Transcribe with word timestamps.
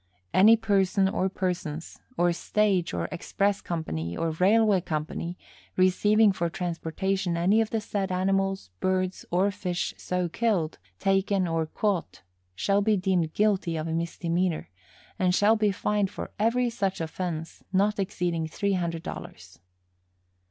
Any 0.33 0.57
person 0.57 1.07
or 1.07 1.29
persons, 1.29 1.99
or 2.17 2.33
stage 2.33 2.91
or 2.91 3.07
express 3.11 3.61
company 3.61 4.17
or 4.17 4.31
railway 4.31 4.81
company, 4.81 5.37
receiving 5.77 6.31
for 6.31 6.49
transportation 6.49 7.37
any 7.37 7.61
of 7.61 7.69
the 7.69 7.79
said 7.79 8.11
animals, 8.11 8.71
birds 8.79 9.27
or 9.29 9.51
fish 9.51 9.93
so 9.99 10.27
killed, 10.27 10.79
taken 10.97 11.47
or 11.47 11.67
caught 11.67 12.23
shall 12.55 12.81
be 12.81 12.97
deemed 12.97 13.35
guilty 13.35 13.77
of 13.77 13.87
a 13.87 13.93
misdemeanor, 13.93 14.71
and 15.19 15.35
shall 15.35 15.55
be 15.55 15.71
fined 15.71 16.09
for 16.09 16.31
every 16.39 16.71
such 16.71 16.99
offense 16.99 17.63
not 17.71 17.99
exceeding 17.99 18.47
three 18.47 18.73
hundred 18.73 19.03
dollars. 19.03 19.59